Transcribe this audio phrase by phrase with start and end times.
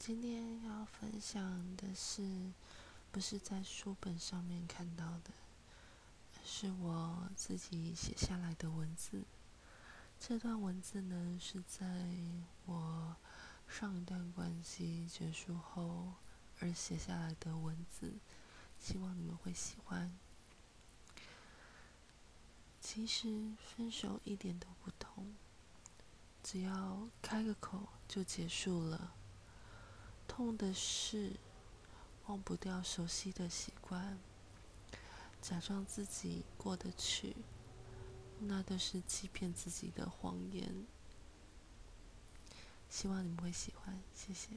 [0.00, 2.22] 今天要分享的是，
[3.12, 5.30] 不是在书本上面看到的，
[6.42, 9.24] 是我自己写下来的文字。
[10.18, 11.86] 这段文字呢，是在
[12.64, 13.14] 我
[13.68, 16.14] 上一段关系结束后
[16.60, 18.14] 而写下来的文字，
[18.80, 20.10] 希望你们会喜欢。
[22.80, 25.34] 其实分手一点都不痛，
[26.42, 29.12] 只要开个口就结束了。
[30.40, 31.32] 痛的是
[32.24, 34.18] 忘不掉熟悉的习惯，
[35.42, 37.36] 假装自己过得去，
[38.38, 40.86] 那都是欺骗自己的谎言。
[42.88, 44.48] 希望你们会喜欢，谢谢。